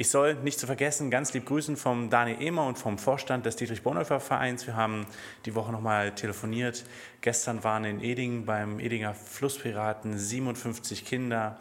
[0.00, 3.56] Ich soll nicht zu vergessen, ganz lieb grüßen vom Daniel Ehmer und vom Vorstand des
[3.56, 4.66] Dietrich Bonhoeffer Vereins.
[4.66, 5.04] Wir haben
[5.44, 6.86] die Woche nochmal telefoniert.
[7.20, 11.58] Gestern waren in Eding beim Edinger Flusspiraten 57 Kinder,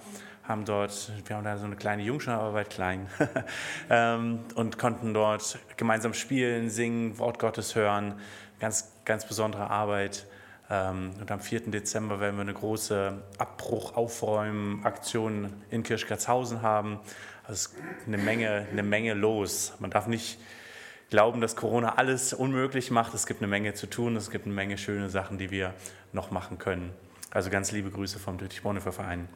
[0.47, 3.07] haben dort, wir haben da so eine kleine Jungschar, aber weit klein,
[3.89, 8.21] ähm, und konnten dort gemeinsam spielen, singen, Wort Gottes hören.
[8.62, 10.26] Ganz, ganz besondere Arbeit.
[10.69, 11.71] Ähm, und am 4.
[11.71, 17.02] Dezember werden wir eine große Abbruch-Aufräumen-Aktion in Kirchgatzhausen haben.
[17.50, 17.72] Also
[18.05, 19.73] eine Menge, eine Menge los.
[19.80, 20.38] Man darf nicht
[21.09, 23.16] glauben, dass Corona alles unmöglich macht.
[23.16, 24.16] Es gibt eine Menge zu tun.
[24.16, 25.73] Es gibt eine Menge schöne Sachen, die wir
[26.13, 26.93] noch machen können.
[27.31, 29.27] Also ganz liebe Grüße vom Dietrich Bonhoeffer Verein.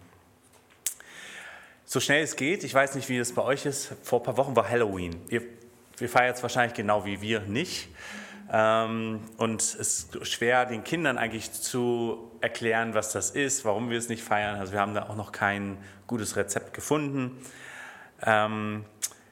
[1.85, 3.95] So schnell es geht, ich weiß nicht, wie das bei euch ist.
[4.03, 5.15] Vor ein paar Wochen war Halloween.
[5.29, 5.41] Ihr,
[5.97, 7.87] wir feiern es wahrscheinlich genau wie wir nicht.
[8.51, 13.97] Ähm, und es ist schwer, den Kindern eigentlich zu erklären, was das ist, warum wir
[13.97, 14.59] es nicht feiern.
[14.59, 17.39] Also wir haben da auch noch kein gutes Rezept gefunden.
[18.25, 18.85] Ähm,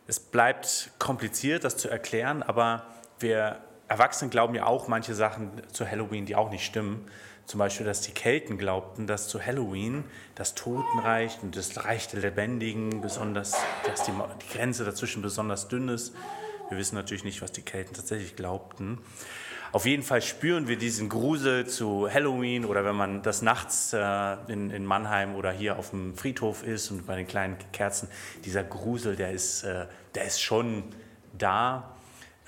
[0.07, 2.85] es bleibt kompliziert, das zu erklären, aber
[3.19, 7.05] wir Erwachsene glauben ja auch manche Sachen zu Halloween, die auch nicht stimmen.
[7.45, 12.21] Zum Beispiel, dass die Kelten glaubten, dass zu Halloween das Totenreich und das Reich der
[12.21, 16.15] Lebendigen besonders, dass die, die Grenze dazwischen besonders dünn ist.
[16.69, 18.99] Wir wissen natürlich nicht, was die Kelten tatsächlich glaubten.
[19.73, 24.33] Auf jeden Fall spüren wir diesen Grusel zu Halloween oder wenn man das nachts äh,
[24.49, 28.09] in, in, Mannheim oder hier auf dem Friedhof ist und bei den kleinen Kerzen,
[28.43, 30.83] dieser Grusel, der ist, äh, der ist schon
[31.37, 31.95] da.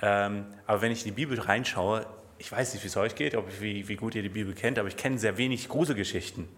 [0.02, 2.06] Ähm, aber wenn ich in die Bibel reinschaue,
[2.40, 4.78] ich weiß nicht, wie es euch geht, ob, wie, wie gut ihr die Bibel kennt,
[4.78, 6.50] aber ich kenne sehr wenig Gruselgeschichten.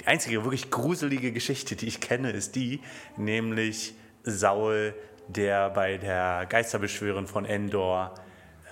[0.00, 2.80] Die einzige wirklich gruselige Geschichte, die ich kenne, ist die,
[3.18, 4.94] nämlich Saul,
[5.28, 8.14] der bei der Geisterbeschwörung von Endor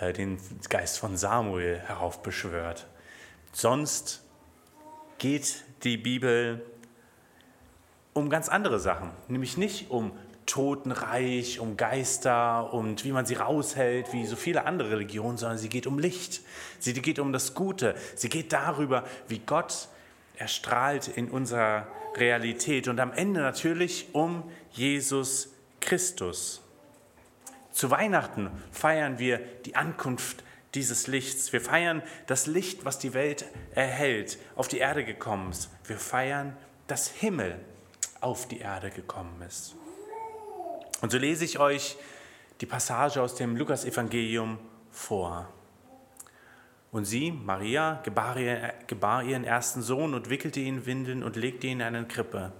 [0.00, 2.86] äh, den Geist von Samuel heraufbeschwört.
[3.52, 4.22] Sonst
[5.18, 6.64] geht die Bibel
[8.12, 10.12] um ganz andere Sachen, nämlich nicht um
[10.46, 15.68] Totenreich, um Geister und wie man sie raushält, wie so viele andere Religionen, sondern sie
[15.68, 16.40] geht um Licht.
[16.78, 17.94] Sie geht um das Gute.
[18.14, 19.88] Sie geht darüber, wie Gott
[20.36, 21.86] erstrahlt in unserer
[22.16, 26.62] Realität und am Ende natürlich um Jesus Christus.
[27.72, 30.42] Zu Weihnachten feiern wir die Ankunft
[30.74, 31.52] dieses Lichts.
[31.52, 35.70] Wir feiern das Licht, was die Welt erhält, auf die Erde gekommen ist.
[35.84, 36.56] Wir feiern,
[36.86, 37.58] dass Himmel
[38.20, 39.76] auf die Erde gekommen ist.
[41.00, 41.96] Und so lese ich euch
[42.60, 44.58] die Passage aus dem Lukasevangelium
[44.90, 45.48] vor.
[46.90, 51.36] Und sie, Maria, gebar, ihr, gebar ihren ersten Sohn und wickelte ihn in Windeln und
[51.36, 52.52] legte ihn in eine Krippe,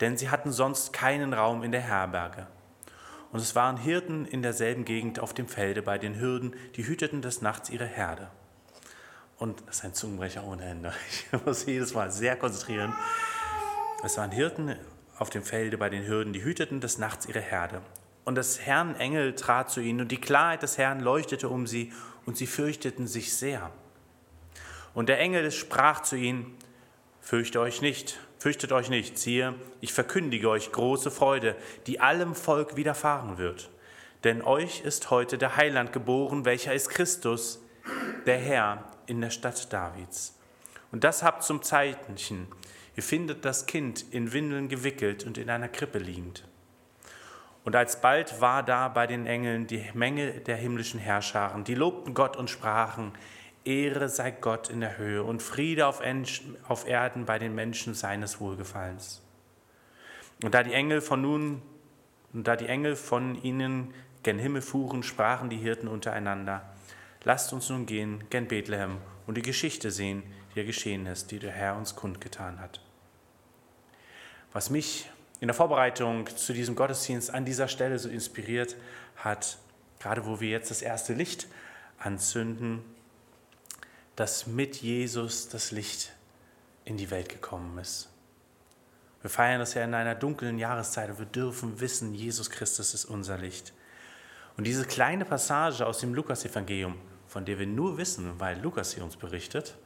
[0.00, 2.46] denn sie hatten sonst keinen Raum in der Herberge.
[3.34, 7.20] Und es waren Hirten in derselben Gegend auf dem Felde bei den Hürden, die hüteten
[7.20, 8.30] des Nachts ihre Herde.
[9.38, 10.92] Und das ist ein Zungenbrecher ohne Ende.
[11.32, 12.94] Ich muss jedes Mal sehr konzentrieren.
[14.04, 14.76] Es waren Hirten
[15.18, 17.82] auf dem Felde bei den Hürden, die hüteten des Nachts ihre Herde.
[18.24, 21.92] Und des Herrn Engel trat zu ihnen, und die Klarheit des Herrn leuchtete um sie,
[22.26, 23.72] und sie fürchteten sich sehr.
[24.94, 26.56] Und der Engel sprach zu ihnen,
[27.20, 31.56] Fürchte euch nicht, Fürchtet euch nicht, siehe, ich verkündige euch große Freude,
[31.86, 33.70] die allem Volk widerfahren wird.
[34.22, 37.62] Denn euch ist heute der Heiland geboren, welcher ist Christus,
[38.26, 40.38] der Herr in der Stadt Davids.
[40.92, 42.46] Und das habt zum Zeichen.
[42.94, 46.44] Ihr findet das Kind in Windeln gewickelt und in einer Krippe liegend.
[47.64, 52.36] Und alsbald war da bei den Engeln die Menge der himmlischen Herrscharen, die lobten Gott
[52.36, 53.14] und sprachen,
[53.64, 59.22] Ehre sei Gott in der Höhe und Friede auf, Erden bei den Menschen seines Wohlgefallens.
[60.42, 61.62] Und da die Engel von nun,
[62.32, 66.74] und da die Engel von ihnen gen Himmel fuhren, sprachen die Hirten untereinander,
[67.24, 70.22] lasst uns nun gehen gen Bethlehem und die Geschichte sehen,
[70.54, 72.80] die er geschehen ist, die der Herr uns kundgetan hat.
[74.52, 75.10] Was mich
[75.40, 78.76] in der Vorbereitung zu diesem Gottesdienst an dieser Stelle so inspiriert
[79.16, 79.58] hat,
[79.98, 81.48] gerade wo wir jetzt das erste Licht
[81.98, 82.82] anzünden,
[84.16, 86.12] dass mit Jesus das Licht
[86.84, 88.08] in die Welt gekommen ist.
[89.22, 93.06] Wir feiern das ja in einer dunklen Jahreszeit und wir dürfen wissen, Jesus Christus ist
[93.06, 93.72] unser Licht.
[94.56, 96.96] Und diese kleine Passage aus dem Lukas-Evangelium,
[97.26, 99.76] von der wir nur wissen, weil Lukas sie uns berichtet,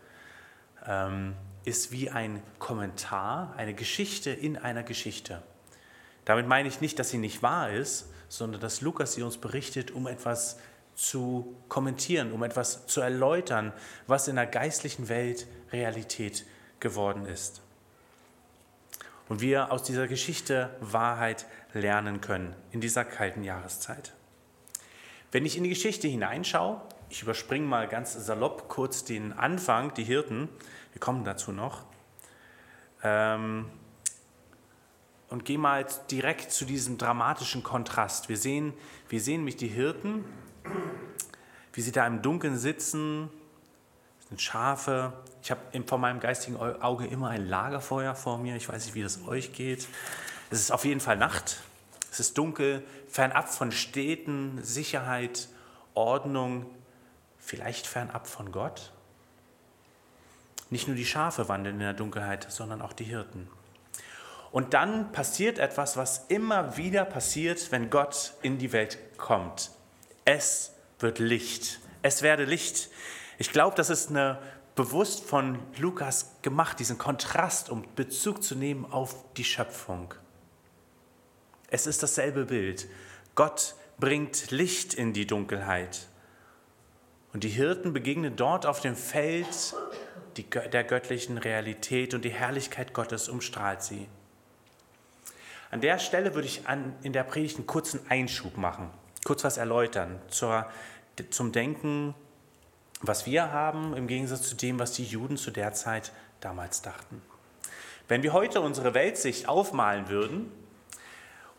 [0.86, 5.42] ähm, ist wie ein Kommentar, eine Geschichte in einer Geschichte.
[6.24, 9.90] Damit meine ich nicht, dass sie nicht wahr ist, sondern dass Lukas sie uns berichtet,
[9.90, 10.58] um etwas
[10.98, 13.72] zu kommentieren, um etwas zu erläutern,
[14.08, 16.44] was in der geistlichen Welt Realität
[16.80, 17.62] geworden ist.
[19.28, 24.12] Und wir aus dieser Geschichte Wahrheit lernen können in dieser kalten Jahreszeit.
[25.30, 26.80] Wenn ich in die Geschichte hineinschaue,
[27.10, 30.48] ich überspringe mal ganz salopp kurz den Anfang, die Hirten,
[30.92, 31.84] wir kommen dazu noch.
[33.04, 33.70] Ähm,
[35.28, 38.28] und gehe mal direkt zu diesem dramatischen Kontrast.
[38.28, 38.72] Wir sehen,
[39.08, 40.24] wir sehen mich die Hirten,
[41.72, 43.30] wie sie da im Dunkeln sitzen,
[44.18, 45.12] das sind Schafe.
[45.42, 48.56] Ich habe vor meinem geistigen Auge immer ein Lagerfeuer vor mir.
[48.56, 49.86] Ich weiß nicht, wie das euch geht.
[50.50, 51.62] Es ist auf jeden Fall Nacht.
[52.10, 55.48] Es ist dunkel, fernab von Städten, Sicherheit,
[55.94, 56.66] Ordnung,
[57.38, 58.92] vielleicht fernab von Gott.
[60.70, 63.48] Nicht nur die Schafe wandeln in der Dunkelheit, sondern auch die Hirten.
[64.50, 69.70] Und dann passiert etwas, was immer wieder passiert, wenn Gott in die Welt kommt.
[70.30, 71.80] Es wird Licht.
[72.02, 72.90] Es werde Licht.
[73.38, 74.38] Ich glaube, das ist eine
[74.74, 80.12] bewusst von Lukas gemacht, diesen Kontrast, um Bezug zu nehmen auf die Schöpfung.
[81.70, 82.88] Es ist dasselbe Bild.
[83.36, 86.08] Gott bringt Licht in die Dunkelheit.
[87.32, 89.74] Und die Hirten begegnen dort auf dem Feld
[90.36, 94.06] die, der göttlichen Realität und die Herrlichkeit Gottes umstrahlt sie.
[95.70, 98.90] An der Stelle würde ich an, in der Predigt einen kurzen Einschub machen,
[99.28, 100.64] kurz was erläutern zur,
[101.28, 102.14] zum Denken,
[103.02, 107.20] was wir haben, im Gegensatz zu dem, was die Juden zu der Zeit damals dachten.
[108.08, 110.50] Wenn wir heute unsere Weltsicht aufmalen würden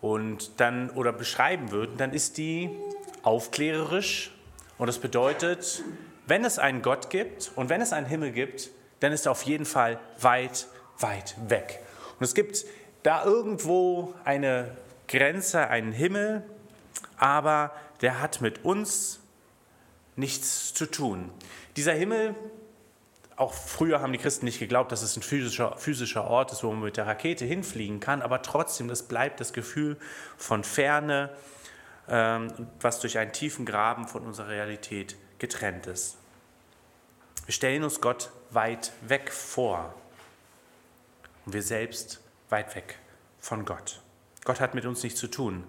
[0.02, 2.72] und dann oder beschreiben würden, dann ist die
[3.22, 4.32] aufklärerisch
[4.80, 5.84] und das bedeutet,
[6.26, 9.44] wenn es einen Gott gibt und wenn es einen Himmel gibt, dann ist er auf
[9.44, 10.66] jeden Fall weit,
[10.98, 11.84] weit weg.
[12.18, 12.66] Und es gibt
[13.04, 14.76] da irgendwo eine
[15.08, 16.44] Grenze, einen Himmel,
[17.20, 17.72] aber
[18.02, 19.20] der hat mit uns
[20.16, 21.30] nichts zu tun.
[21.76, 22.36] Dieser Himmel,
[23.36, 26.72] auch früher haben die Christen nicht geglaubt, dass es ein physischer, physischer Ort ist, wo
[26.72, 29.98] man mit der Rakete hinfliegen kann, aber trotzdem, das bleibt das Gefühl
[30.38, 31.30] von Ferne,
[32.10, 36.18] ähm, was durch einen tiefen Graben von unserer Realität getrennt ist.
[37.46, 39.94] Wir stellen uns Gott weit weg vor
[41.46, 42.20] und wir selbst
[42.50, 43.00] weit weg
[43.40, 44.02] von Gott.
[44.44, 45.64] Gott hat mit uns nichts zu tun.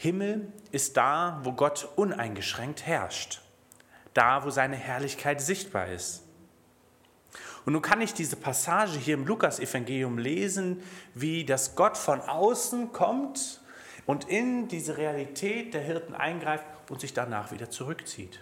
[0.00, 3.42] Himmel ist da, wo Gott uneingeschränkt herrscht,
[4.14, 6.22] da, wo seine Herrlichkeit sichtbar ist.
[7.66, 10.82] Und nun kann ich diese Passage hier im Lukasevangelium lesen,
[11.12, 13.60] wie das Gott von außen kommt
[14.06, 18.40] und in diese Realität der Hirten eingreift und sich danach wieder zurückzieht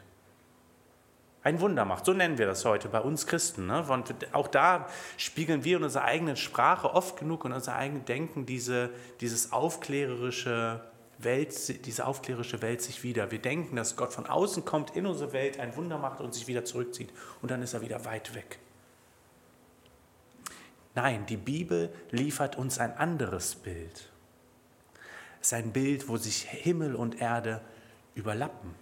[1.42, 2.04] ein Wunder macht.
[2.04, 3.68] So nennen wir das heute bei uns Christen.
[3.68, 3.82] Ne?
[3.88, 8.44] Und auch da spiegeln wir in unserer eigenen Sprache oft genug und unser eigenes Denken
[8.44, 8.90] diese,
[9.20, 10.82] dieses aufklärerische
[11.18, 13.30] Welt, diese aufklärerische Welt sich wieder.
[13.30, 16.46] Wir denken, dass Gott von außen kommt, in unsere Welt ein Wunder macht und sich
[16.46, 17.12] wieder zurückzieht.
[17.42, 18.58] Und dann ist er wieder weit weg.
[20.94, 24.10] Nein, die Bibel liefert uns ein anderes Bild.
[25.40, 27.60] Es ist ein Bild, wo sich Himmel und Erde
[28.14, 28.74] überlappen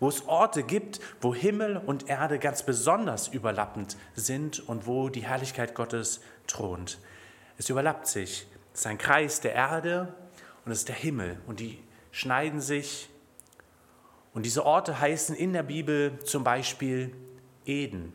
[0.00, 5.24] wo es Orte gibt, wo Himmel und Erde ganz besonders überlappend sind und wo die
[5.24, 6.98] Herrlichkeit Gottes thront.
[7.56, 8.46] Es überlappt sich.
[8.72, 10.12] Es ist ein Kreis der Erde
[10.64, 13.08] und es ist der Himmel und die schneiden sich.
[14.32, 17.14] Und diese Orte heißen in der Bibel zum Beispiel
[17.66, 18.12] Eden,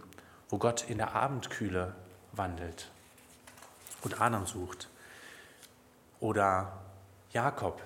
[0.50, 1.96] wo Gott in der Abendkühle
[2.34, 2.92] wandelt
[4.02, 4.90] und Adam sucht.
[6.20, 6.82] Oder
[7.32, 7.82] Jakob,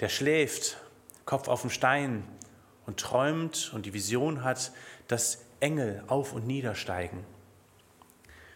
[0.00, 0.76] der schläft,
[1.24, 2.24] Kopf auf dem Stein
[2.86, 4.72] und träumt und die Vision hat,
[5.08, 7.24] dass Engel auf und niedersteigen.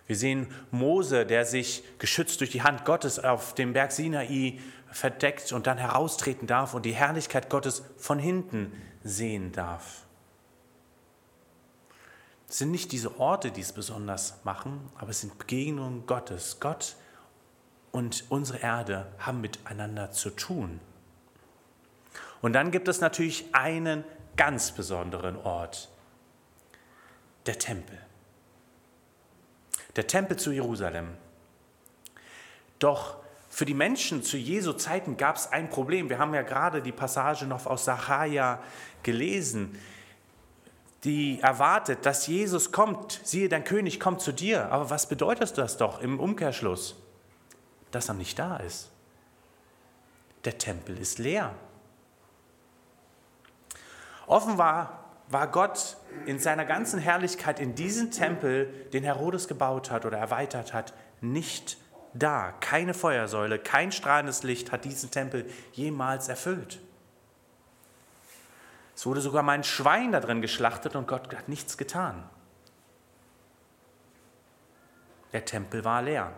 [0.06, 4.58] Wir sehen Mose, der sich geschützt durch die Hand Gottes auf dem Berg Sinai
[4.90, 8.72] verdeckt und dann heraustreten darf und die Herrlichkeit Gottes von hinten
[9.02, 10.04] sehen darf.
[12.48, 16.58] Es sind nicht diese Orte, die es besonders machen, aber es sind Begegnungen Gottes.
[16.58, 16.96] Gott
[17.92, 20.80] und unsere Erde haben miteinander zu tun.
[22.42, 24.04] Und dann gibt es natürlich einen
[24.36, 25.88] ganz besonderen Ort,
[27.46, 27.98] der Tempel.
[29.96, 31.16] Der Tempel zu Jerusalem.
[32.78, 33.18] Doch
[33.50, 36.08] für die Menschen zu Jesu Zeiten gab es ein Problem.
[36.08, 38.60] Wir haben ja gerade die Passage noch aus Sacharja
[39.02, 39.76] gelesen,
[41.02, 43.20] die erwartet, dass Jesus kommt.
[43.24, 44.70] Siehe, dein König kommt zu dir.
[44.70, 46.96] Aber was bedeutet das doch im Umkehrschluss?
[47.90, 48.90] Dass er nicht da ist.
[50.44, 51.52] Der Tempel ist leer.
[54.26, 60.18] Offenbar war Gott in seiner ganzen Herrlichkeit in diesen Tempel, den Herodes gebaut hat oder
[60.18, 61.78] erweitert hat, nicht
[62.14, 62.52] da.
[62.60, 66.80] Keine Feuersäule, kein strahlendes Licht hat diesen Tempel jemals erfüllt.
[68.94, 72.22] Es wurde sogar mein Schwein da drin geschlachtet und Gott hat nichts getan.
[75.32, 76.32] Der Tempel war leer.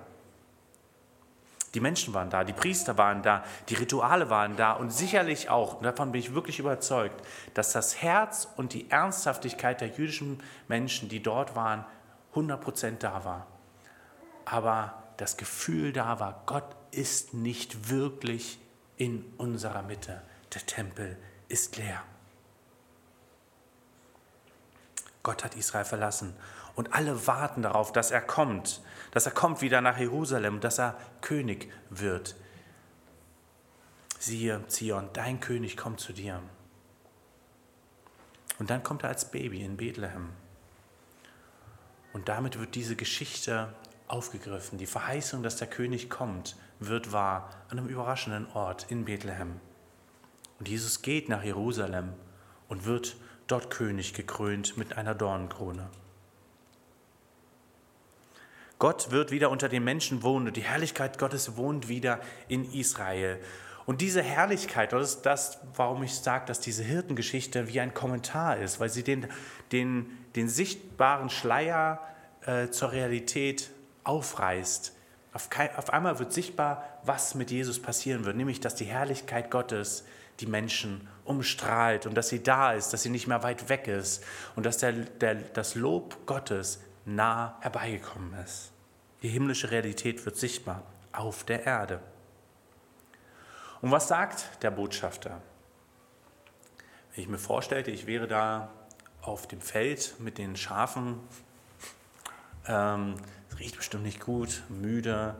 [1.75, 5.77] Die Menschen waren da, die Priester waren da, die Rituale waren da und sicherlich auch,
[5.79, 11.09] und davon bin ich wirklich überzeugt, dass das Herz und die Ernsthaftigkeit der jüdischen Menschen,
[11.09, 11.85] die dort waren,
[12.35, 13.47] 100% da war.
[14.45, 18.59] Aber das Gefühl da war, Gott ist nicht wirklich
[18.97, 20.21] in unserer Mitte.
[20.53, 21.17] Der Tempel
[21.49, 22.03] ist leer.
[25.23, 26.35] Gott hat Israel verlassen
[26.75, 30.99] und alle warten darauf, dass er kommt, dass er kommt wieder nach Jerusalem, dass er
[31.21, 32.35] König wird.
[34.19, 36.43] Siehe, Zion, dein König kommt zu dir.
[38.59, 40.31] Und dann kommt er als Baby in Bethlehem.
[42.13, 43.73] Und damit wird diese Geschichte
[44.13, 44.79] aufgegriffen.
[44.79, 49.61] Die Verheißung, dass der König kommt, wird wahr an einem überraschenden Ort in Bethlehem.
[50.59, 52.13] Und Jesus geht nach Jerusalem
[52.69, 53.17] und wird
[53.47, 55.89] dort König gekrönt mit einer Dornenkrone.
[58.79, 63.39] Gott wird wieder unter den Menschen wohnen und die Herrlichkeit Gottes wohnt wieder in Israel.
[63.87, 68.59] Und diese Herrlichkeit, das ist das, warum ich sage, dass diese Hirtengeschichte wie ein Kommentar
[68.59, 69.27] ist, weil sie den,
[69.73, 72.01] den, den sichtbaren Schleier
[72.45, 73.71] äh, zur Realität
[74.05, 74.95] aufreißt.
[75.33, 80.05] Auf, auf einmal wird sichtbar, was mit Jesus passieren wird, nämlich dass die Herrlichkeit Gottes
[80.41, 84.25] die Menschen umstrahlt und dass sie da ist, dass sie nicht mehr weit weg ist
[84.57, 88.73] und dass der, der, das Lob Gottes nah herbeigekommen ist.
[89.23, 90.83] Die himmlische Realität wird sichtbar
[91.13, 92.01] auf der Erde.
[93.81, 95.41] Und was sagt der Botschafter?
[97.15, 98.71] Wenn ich mir vorstellte, ich wäre da
[99.21, 101.21] auf dem Feld mit den Schafen,
[102.67, 103.17] ähm,
[103.59, 105.35] riecht bestimmt nicht gut, müde.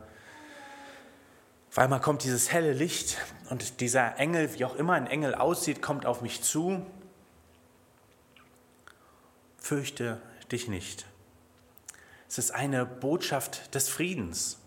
[1.69, 3.17] Auf einmal kommt dieses helle Licht
[3.49, 6.85] und dieser Engel, wie auch immer ein Engel aussieht, kommt auf mich zu.
[9.57, 11.05] Fürchte dich nicht.
[12.27, 14.59] Es ist eine Botschaft des Friedens.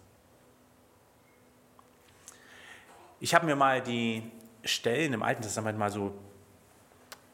[3.20, 4.30] Ich habe mir mal die
[4.64, 6.12] Stellen im Alten Testament mal so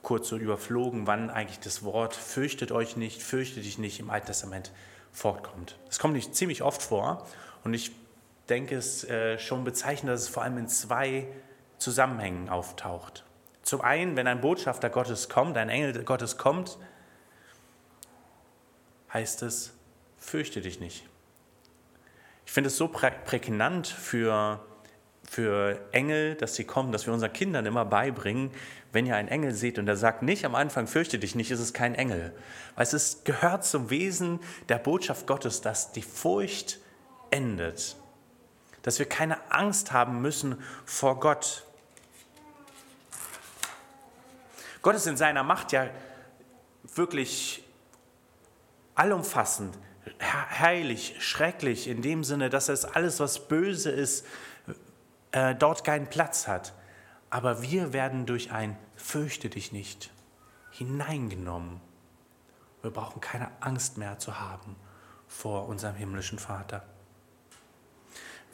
[0.02, 4.26] kurz so überflogen, wann eigentlich das Wort fürchtet euch nicht, fürchte dich nicht im Alten
[4.26, 4.72] Testament
[5.12, 5.78] vorkommt.
[5.88, 7.26] Es kommt nicht ziemlich oft vor
[7.64, 7.92] und ich
[8.48, 11.26] denke es äh, schon bezeichnet, dass es vor allem in zwei
[11.78, 13.24] Zusammenhängen auftaucht.
[13.62, 16.78] Zum einen, wenn ein Botschafter Gottes kommt, ein Engel Gottes kommt,
[19.12, 19.72] heißt es,
[20.18, 21.06] fürchte dich nicht.
[22.46, 24.60] Ich finde es so prägnant für
[25.28, 28.50] für Engel, dass sie kommen, dass wir unseren Kindern immer beibringen,
[28.92, 31.60] wenn ihr einen Engel seht und er sagt nicht am Anfang, fürchte dich nicht, ist
[31.60, 32.32] es kein Engel.
[32.74, 36.78] Weil es ist, gehört zum Wesen der Botschaft Gottes, dass die Furcht
[37.30, 37.96] endet.
[38.82, 41.64] Dass wir keine Angst haben müssen vor Gott.
[44.82, 45.88] Gott ist in seiner Macht ja
[46.94, 47.64] wirklich
[48.94, 49.78] allumfassend,
[50.58, 54.26] heilig, schrecklich, in dem Sinne, dass es alles, was böse ist,
[55.32, 56.74] äh, dort keinen Platz hat.
[57.30, 60.10] Aber wir werden durch ein Fürchte dich nicht
[60.70, 61.80] hineingenommen.
[62.82, 64.76] Wir brauchen keine Angst mehr zu haben
[65.28, 66.82] vor unserem himmlischen Vater.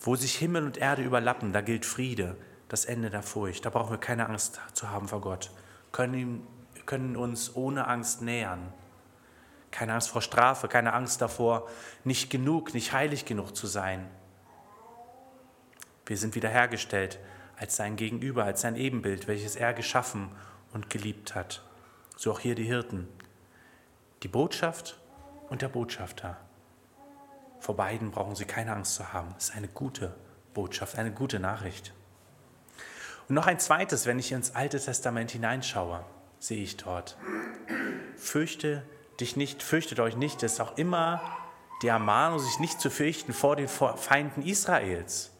[0.00, 2.36] Wo sich Himmel und Erde überlappen, da gilt Friede,
[2.68, 3.64] das Ende der Furcht.
[3.64, 5.50] Da brauchen wir keine Angst zu haben vor Gott.
[5.90, 6.46] Können ihm,
[6.86, 8.72] können uns ohne Angst nähern.
[9.70, 11.68] Keine Angst vor Strafe, keine Angst davor,
[12.04, 14.08] nicht genug, nicht heilig genug zu sein.
[16.08, 17.18] Wir sind wiederhergestellt
[17.58, 20.30] als sein Gegenüber, als sein Ebenbild, welches er geschaffen
[20.72, 21.62] und geliebt hat.
[22.16, 23.06] So auch hier die Hirten.
[24.22, 24.98] Die Botschaft
[25.50, 26.38] und der Botschafter.
[27.60, 29.34] Vor beiden brauchen sie keine Angst zu haben.
[29.36, 30.14] Es ist eine gute
[30.54, 31.92] Botschaft, eine gute Nachricht.
[33.28, 36.06] Und noch ein zweites, wenn ich ins Alte Testament hineinschaue,
[36.38, 37.18] sehe ich dort.
[38.16, 38.82] Fürchte
[39.20, 41.20] dich nicht, fürchtet euch nicht, das ist auch immer
[41.82, 45.32] die Ermahnung, sich nicht zu fürchten vor den Feinden Israels.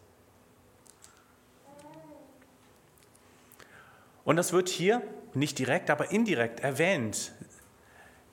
[4.29, 5.01] Und das wird hier
[5.33, 7.33] nicht direkt, aber indirekt erwähnt.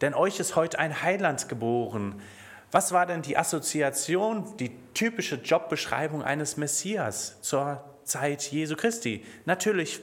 [0.02, 2.22] Denn euch ist heute ein Heiland geboren.
[2.70, 9.24] Was war denn die Assoziation, die typische Jobbeschreibung eines Messias zur Zeit Jesu Christi?
[9.46, 10.02] Natürlich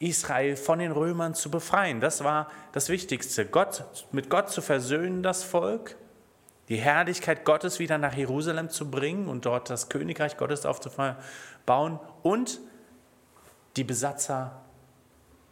[0.00, 2.00] Israel von den Römern zu befreien.
[2.00, 3.46] Das war das Wichtigste.
[3.46, 5.94] Gott, mit Gott zu versöhnen, das Volk,
[6.68, 12.58] die Herrlichkeit Gottes wieder nach Jerusalem zu bringen und dort das Königreich Gottes aufzubauen und
[13.76, 14.64] die Besatzer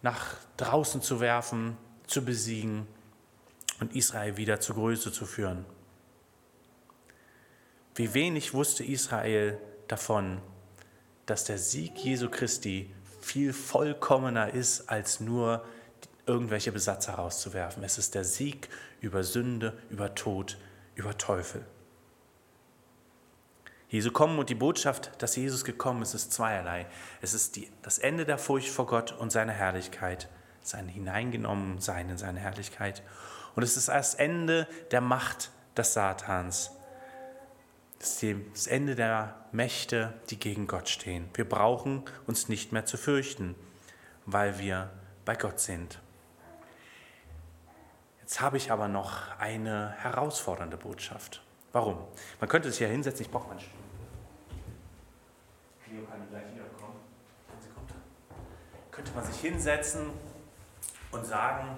[0.02, 1.76] nach draußen zu werfen,
[2.06, 2.86] zu besiegen
[3.80, 5.64] und Israel wieder zur Größe zu führen.
[7.94, 10.40] Wie wenig wusste Israel davon,
[11.26, 15.64] dass der Sieg Jesu Christi viel vollkommener ist, als nur
[16.26, 17.82] irgendwelche Besatzer rauszuwerfen.
[17.82, 18.68] Es ist der Sieg
[19.00, 20.58] über Sünde, über Tod,
[20.94, 21.64] über Teufel.
[23.88, 26.86] Jesu kommen und die Botschaft, dass Jesus gekommen ist, ist zweierlei.
[27.22, 30.28] Es ist die, das Ende der Furcht vor Gott und seiner Herrlichkeit,
[30.62, 33.02] sein Hineingenommensein in seine Herrlichkeit.
[33.54, 36.70] Und es ist das Ende der Macht des Satans.
[37.98, 41.30] Das ist das Ende der Mächte, die gegen Gott stehen.
[41.34, 43.54] Wir brauchen uns nicht mehr zu fürchten,
[44.26, 44.90] weil wir
[45.24, 45.98] bei Gott sind.
[48.20, 51.42] Jetzt habe ich aber noch eine herausfordernde Botschaft.
[51.72, 51.98] Warum?
[52.40, 53.72] Man könnte sich ja hinsetzen, ich brauche meinen Stuhl.
[55.84, 57.00] Cleo kann gleich wiederkommen.
[57.60, 57.92] Sie kommt.
[58.90, 60.10] Könnte man sich hinsetzen
[61.10, 61.76] und sagen,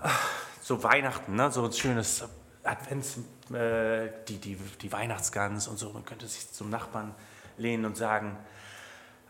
[0.00, 0.28] ach,
[0.60, 1.50] so Weihnachten, ne?
[1.50, 2.24] so ein schönes
[2.64, 3.18] Advents,
[3.52, 5.90] äh, die, die, die Weihnachtsgans und so.
[5.90, 7.14] Man könnte sich zum Nachbarn
[7.56, 8.36] lehnen und sagen,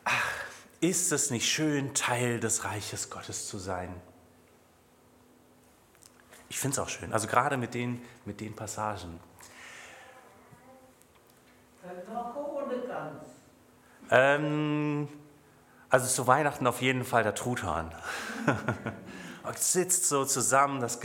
[0.04, 0.30] ach,
[0.80, 3.94] ist es nicht schön, Teil des Reiches Gottes zu sein?
[6.52, 9.18] Ich finde es auch schön, also gerade mit den, mit den Passagen.
[14.10, 15.08] Ähm,
[15.88, 17.94] also zu Weihnachten auf jeden Fall der Truthahn.
[19.54, 21.00] sitzt so zusammen, das,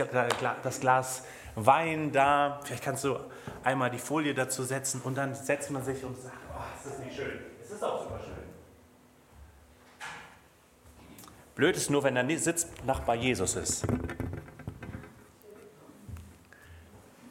[0.62, 1.22] das Glas
[1.54, 2.60] Wein da.
[2.64, 3.16] Vielleicht kannst du
[3.64, 6.98] einmal die Folie dazu setzen und dann setzt man sich und sagt, oh, ist das
[7.02, 7.38] nicht schön.
[7.64, 8.34] Es ist auch super schön.
[11.54, 13.86] Blöd ist nur, wenn er sitzt, nach bei Jesus ist.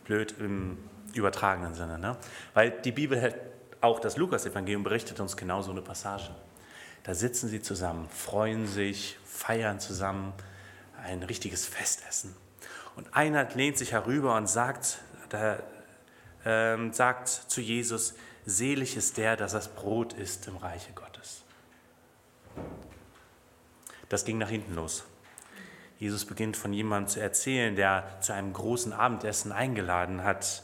[0.07, 0.77] Blöd im
[1.13, 1.99] übertragenen Sinne.
[1.99, 2.17] Ne?
[2.53, 3.35] Weil die Bibel,
[3.81, 6.31] auch das Lukas-Evangelium berichtet uns genau so eine Passage.
[7.03, 10.33] Da sitzen sie zusammen, freuen sich, feiern zusammen
[11.03, 12.35] ein richtiges Festessen.
[12.95, 14.99] Und einer lehnt sich herüber und sagt,
[15.29, 15.59] da,
[16.45, 21.43] ähm, sagt zu Jesus, selig ist der, dass das Brot ist im Reiche Gottes.
[24.09, 25.03] Das ging nach hinten los.
[25.99, 30.63] Jesus beginnt von jemandem zu erzählen, der zu einem großen Abendessen eingeladen hat.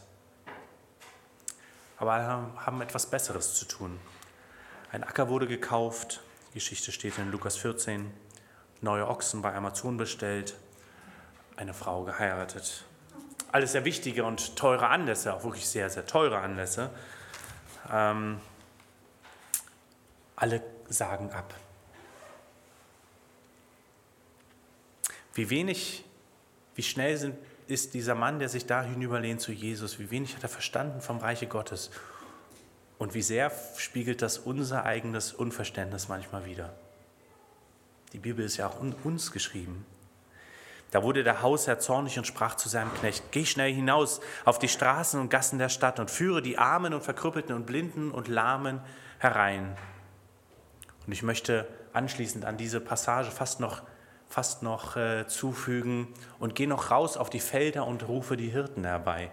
[1.98, 2.13] Aber
[2.58, 4.00] haben etwas Besseres zu tun.
[4.92, 8.13] Ein Acker wurde gekauft, die Geschichte steht in Lukas 14,
[8.82, 10.56] neue Ochsen bei Amazon bestellt,
[11.56, 12.86] eine Frau geheiratet.
[13.52, 16.92] Alles sehr wichtige und teure Anlässe, auch wirklich sehr, sehr teure Anlässe.
[17.92, 18.40] Ähm,
[20.36, 21.54] alle sagen ab.
[25.34, 26.06] Wie wenig,
[26.76, 27.36] wie schnell sind,
[27.67, 31.17] ist dieser Mann, der sich da hinüberlehnt zu Jesus, wie wenig hat er verstanden vom
[31.17, 31.91] Reiche Gottes
[32.98, 36.74] und wie sehr spiegelt das unser eigenes Unverständnis manchmal wider.
[38.13, 39.86] Die Bibel ist ja auch uns geschrieben.
[40.91, 44.67] Da wurde der Hausherr zornig und sprach zu seinem Knecht, geh schnell hinaus auf die
[44.67, 48.80] Straßen und Gassen der Stadt und führe die Armen und Verkrüppelten und Blinden und Lahmen
[49.17, 49.76] herein.
[51.08, 53.82] Und ich möchte anschließend an diese Passage fast noch
[54.34, 56.08] fast noch äh, zufügen
[56.39, 59.30] und geh noch raus auf die Felder und rufe die Hirten herbei,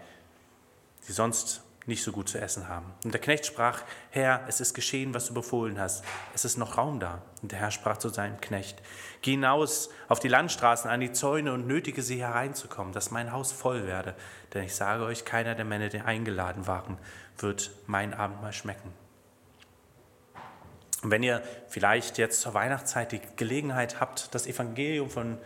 [1.09, 2.93] die sonst nicht so gut zu essen haben.
[3.03, 6.05] Und der Knecht sprach, Herr, es ist geschehen, was du befohlen hast.
[6.35, 7.23] Es ist noch Raum da.
[7.41, 8.83] Und der Herr sprach zu seinem Knecht,
[9.23, 13.53] geh hinaus auf die Landstraßen, an die Zäune und nötige sie hereinzukommen, dass mein Haus
[13.53, 14.15] voll werde.
[14.53, 16.99] Denn ich sage euch, keiner der Männer, die eingeladen waren,
[17.39, 18.93] wird mein Abendmahl schmecken.
[21.03, 25.39] Und wenn ihr vielleicht jetzt zur Weihnachtszeit die Gelegenheit habt, das Evangelium von,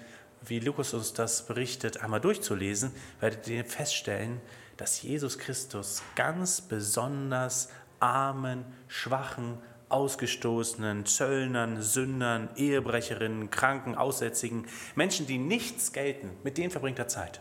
[0.43, 4.41] wie Lukas uns das berichtet, einmal durchzulesen, werdet ihr feststellen,
[4.77, 7.69] dass Jesus Christus ganz besonders
[8.01, 16.99] armen, schwachen, ausgestoßenen, Zöllnern, Sündern, Ehebrecherinnen, Kranken, Aussätzigen, Menschen, die nichts gelten, mit denen verbringt
[16.99, 17.41] er Zeit.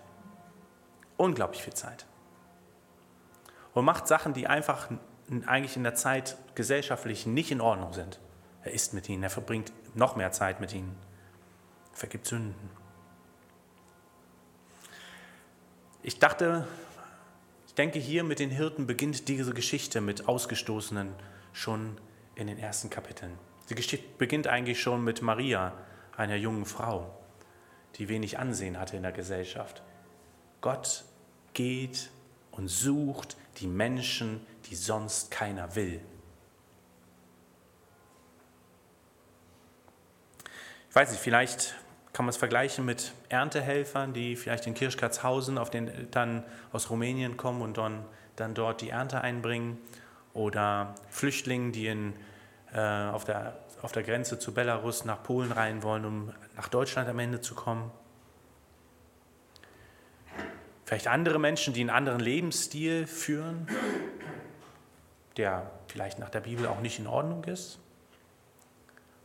[1.17, 2.05] Unglaublich viel Zeit.
[3.73, 4.89] Und macht Sachen, die einfach
[5.45, 8.19] eigentlich in der Zeit gesellschaftlich nicht in Ordnung sind.
[8.63, 10.95] Er isst mit ihnen, er verbringt noch mehr Zeit mit ihnen,
[11.91, 12.69] vergibt Sünden.
[16.01, 16.67] Ich dachte,
[17.67, 21.13] ich denke, hier mit den Hirten beginnt diese Geschichte mit Ausgestoßenen
[21.53, 21.97] schon
[22.35, 23.37] in den ersten Kapiteln.
[23.69, 25.73] Die Geschichte beginnt eigentlich schon mit Maria,
[26.15, 27.09] einer jungen Frau,
[27.95, 29.81] die wenig Ansehen hatte in der Gesellschaft.
[30.61, 31.03] Gott
[31.53, 32.09] geht
[32.51, 36.01] und sucht die Menschen, die sonst keiner will.
[40.89, 41.75] Ich weiß nicht, vielleicht
[42.13, 47.37] kann man es vergleichen mit Erntehelfern, die vielleicht in Kirschkatzhausen auf den, dann aus Rumänien
[47.37, 49.79] kommen und dann, dann dort die Ernte einbringen.
[50.33, 52.13] Oder Flüchtlingen, die in,
[52.73, 57.09] äh, auf, der, auf der Grenze zu Belarus nach Polen rein wollen, um nach Deutschland
[57.09, 57.91] am Ende zu kommen.
[60.85, 63.67] Vielleicht andere Menschen, die einen anderen Lebensstil führen,
[65.37, 67.79] der vielleicht nach der Bibel auch nicht in Ordnung ist.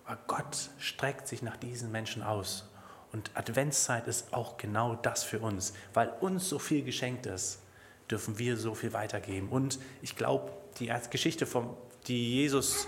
[0.04, 2.70] Aber Gott streckt sich nach diesen Menschen aus.
[3.12, 5.74] Und Adventszeit ist auch genau das für uns.
[5.94, 7.62] Weil uns so viel geschenkt ist,
[8.10, 9.48] dürfen wir so viel weitergeben.
[9.48, 12.86] Und ich glaube, die Geschichte, vom, die, Jesus,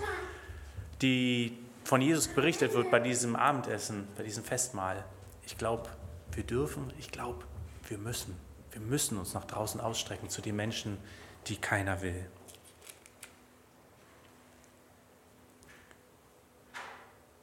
[1.01, 5.03] die von Jesus berichtet wird bei diesem Abendessen, bei diesem Festmahl,
[5.45, 5.89] ich glaube,
[6.31, 7.43] wir dürfen, ich glaube,
[7.87, 8.35] wir müssen.
[8.71, 10.97] Wir müssen uns nach draußen ausstrecken zu den Menschen,
[11.47, 12.25] die keiner will.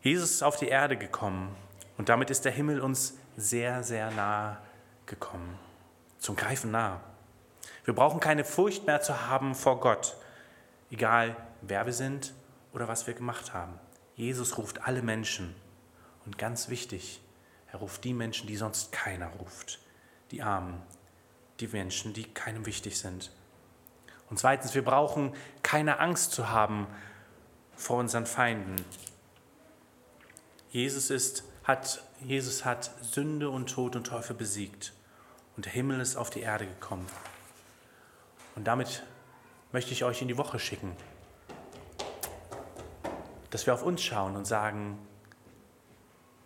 [0.01, 1.55] Jesus ist auf die Erde gekommen
[1.99, 4.59] und damit ist der Himmel uns sehr, sehr nah
[5.07, 5.59] gekommen,
[6.19, 7.01] zum Greifen nah.
[7.85, 10.17] Wir brauchen keine Furcht mehr zu haben vor Gott,
[10.91, 12.33] egal wer wir sind
[12.73, 13.79] oder was wir gemacht haben.
[14.15, 15.55] Jesus ruft alle Menschen
[16.25, 17.21] und ganz wichtig,
[17.71, 19.81] er ruft die Menschen, die sonst keiner ruft,
[20.31, 20.81] die Armen,
[21.61, 23.31] die Menschen, die keinem wichtig sind.
[24.31, 26.87] Und zweitens, wir brauchen keine Angst zu haben
[27.77, 28.77] vor unseren Feinden,
[30.71, 34.93] Jesus, ist, hat, Jesus hat Sünde und Tod und Teufel besiegt
[35.57, 37.07] und der Himmel ist auf die Erde gekommen.
[38.55, 39.03] Und damit
[39.73, 40.95] möchte ich euch in die Woche schicken,
[43.51, 44.99] dass wir auf uns schauen und sagen,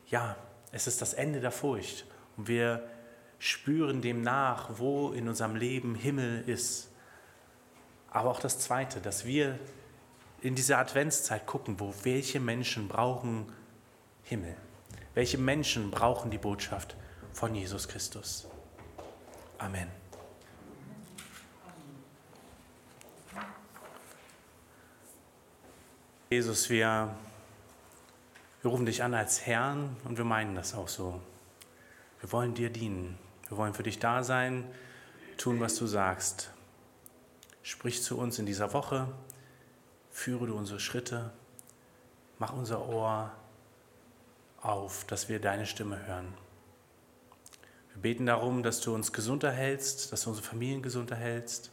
[0.07, 0.37] ja,
[0.71, 2.89] es ist das Ende der Furcht und wir
[3.43, 6.93] spüren dem nach, wo in unserem Leben Himmel ist.
[8.09, 9.59] Aber auch das Zweite, dass wir
[10.43, 13.53] in dieser Adventszeit gucken, wo welche Menschen brauchen
[14.23, 14.55] Himmel?
[15.15, 16.95] Welche Menschen brauchen die Botschaft
[17.33, 18.47] von Jesus Christus?
[19.59, 19.89] Amen.
[26.31, 27.13] Jesus, wir,
[28.63, 31.21] wir rufen dich an als Herrn und wir meinen das auch so.
[32.21, 33.19] Wir wollen dir dienen.
[33.53, 34.65] Wir wollen für dich da sein,
[35.37, 36.51] tun, was du sagst.
[37.63, 39.09] Sprich zu uns in dieser Woche,
[40.11, 41.31] führe du unsere Schritte,
[42.39, 43.31] mach unser Ohr
[44.63, 46.33] auf, dass wir deine Stimme hören.
[47.93, 51.73] Wir beten darum, dass du uns gesund erhältst, dass du unsere Familien gesund erhältst.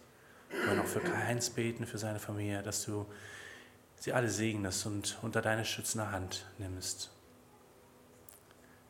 [0.50, 3.06] Wir wollen auch für Kai-Heinz beten, für seine Familie, dass du
[3.96, 7.10] sie alle segnest und unter deine schützende Hand nimmst.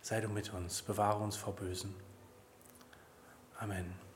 [0.02, 2.09] Sei du mit uns, bewahre uns vor Bösen.
[3.62, 4.09] Amen.